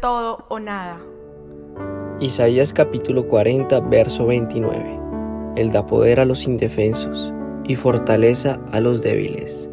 [0.00, 1.00] todo o nada.
[2.18, 4.98] Isaías capítulo 40, verso 29.
[5.56, 7.32] Él da poder a los indefensos
[7.64, 9.70] y fortaleza a los débiles.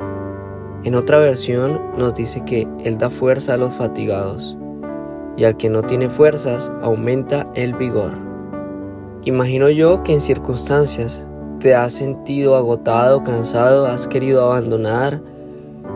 [0.84, 4.58] En otra versión nos dice que Él da fuerza a los fatigados
[5.38, 8.14] y al que no tiene fuerzas aumenta el vigor.
[9.24, 11.26] Imagino yo que en circunstancias
[11.60, 15.22] te has sentido agotado, cansado, has querido abandonar,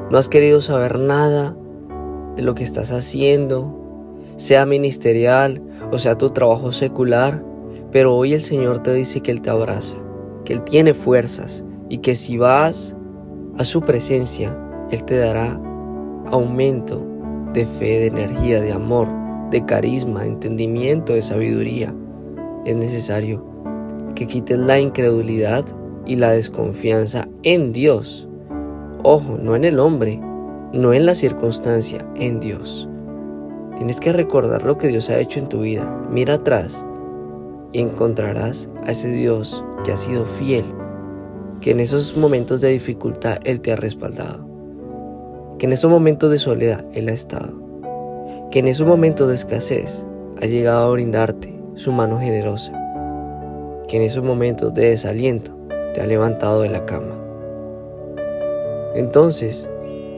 [0.09, 1.55] no has querido saber nada
[2.35, 3.80] de lo que estás haciendo,
[4.37, 7.43] sea ministerial o sea tu trabajo secular,
[7.91, 9.95] pero hoy el Señor te dice que Él te abraza,
[10.45, 12.95] que Él tiene fuerzas y que si vas
[13.57, 14.57] a su presencia,
[14.91, 15.59] Él te dará
[16.27, 17.05] aumento
[17.53, 19.07] de fe, de energía, de amor,
[19.49, 21.93] de carisma, de entendimiento, de sabiduría.
[22.65, 23.43] Es necesario
[24.15, 25.65] que quites la incredulidad
[26.05, 28.27] y la desconfianza en Dios.
[29.03, 30.21] Ojo, no en el hombre,
[30.71, 32.87] no en la circunstancia, en Dios.
[33.81, 35.91] Tienes que recordar lo que Dios ha hecho en tu vida.
[36.11, 36.85] Mira atrás
[37.71, 40.65] y encontrarás a ese Dios que ha sido fiel,
[41.61, 44.47] que en esos momentos de dificultad Él te ha respaldado,
[45.57, 47.53] que en esos momentos de soledad Él ha estado,
[48.51, 50.05] que en esos momentos de escasez
[50.39, 52.73] ha llegado a brindarte su mano generosa,
[53.87, 55.57] que en esos momentos de desaliento
[55.95, 57.15] te ha levantado de la cama.
[58.93, 59.67] Entonces,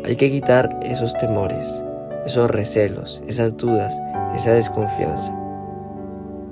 [0.03, 1.81] hay que quitar esos temores,
[2.25, 3.99] esos recelos, esas dudas,
[4.35, 5.33] esa desconfianza.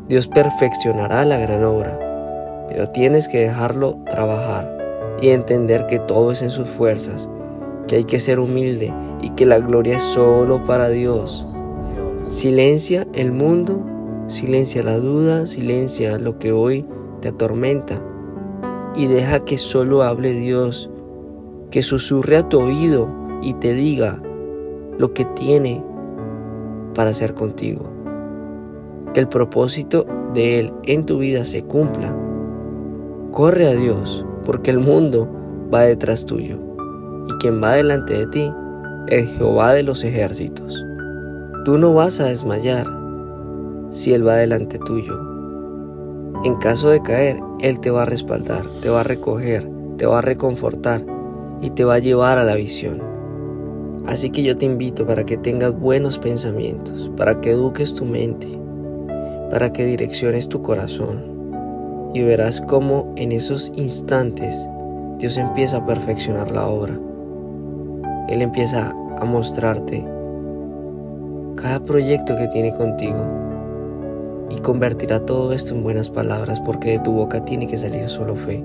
[0.07, 1.97] Dios perfeccionará la gran obra,
[2.67, 4.77] pero tienes que dejarlo trabajar
[5.21, 7.29] y entender que todo es en sus fuerzas,
[7.87, 11.45] que hay que ser humilde y que la gloria es solo para Dios.
[12.29, 13.85] Silencia el mundo,
[14.27, 16.85] silencia la duda, silencia lo que hoy
[17.21, 18.01] te atormenta
[18.95, 20.89] y deja que solo hable Dios,
[21.69, 23.07] que susurre a tu oído
[23.41, 24.21] y te diga
[25.01, 25.83] lo que tiene
[26.93, 27.89] para hacer contigo.
[29.13, 32.15] Que el propósito de Él en tu vida se cumpla.
[33.31, 35.27] Corre a Dios, porque el mundo
[35.73, 36.59] va detrás tuyo,
[37.27, 38.53] y quien va delante de ti
[39.07, 40.85] es Jehová de los ejércitos.
[41.65, 42.85] Tú no vas a desmayar
[43.89, 45.19] si Él va delante tuyo.
[46.43, 49.67] En caso de caer, Él te va a respaldar, te va a recoger,
[49.97, 51.03] te va a reconfortar
[51.59, 53.01] y te va a llevar a la visión.
[54.07, 58.47] Así que yo te invito para que tengas buenos pensamientos, para que eduques tu mente,
[59.51, 61.31] para que direcciones tu corazón
[62.13, 64.67] y verás cómo en esos instantes
[65.17, 66.99] Dios empieza a perfeccionar la obra.
[68.27, 70.05] Él empieza a mostrarte
[71.55, 73.23] cada proyecto que tiene contigo
[74.49, 78.35] y convertirá todo esto en buenas palabras porque de tu boca tiene que salir solo
[78.35, 78.63] fe.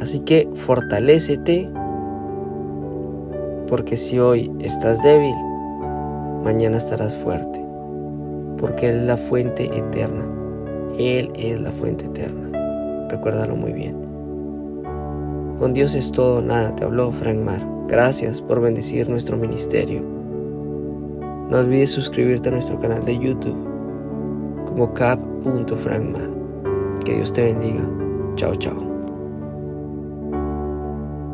[0.00, 1.70] Así que fortalécete
[3.74, 5.34] porque si hoy estás débil,
[6.44, 7.60] mañana estarás fuerte,
[8.56, 10.24] porque Él es la fuente eterna.
[10.96, 13.08] Él es la fuente eterna.
[13.08, 13.96] Recuérdalo muy bien.
[15.58, 17.66] Con Dios es todo, nada, te habló Frank Mar.
[17.88, 20.02] Gracias por bendecir nuestro ministerio.
[21.50, 23.58] No olvides suscribirte a nuestro canal de YouTube
[24.66, 26.30] como cap.frankmar.
[27.04, 27.82] Que Dios te bendiga.
[28.36, 28.93] Chao, chao.